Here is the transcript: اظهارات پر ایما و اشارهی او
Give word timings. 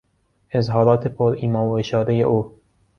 اظهارات 0.51 1.07
پر 1.07 1.35
ایما 1.39 1.67
و 1.69 1.77
اشارهی 1.77 2.23
او 2.23 2.59